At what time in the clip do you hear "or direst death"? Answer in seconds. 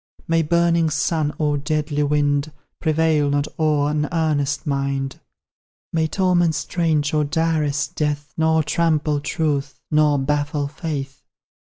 7.13-8.33